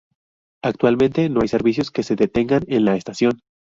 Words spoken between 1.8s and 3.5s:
que se detengan en la estación.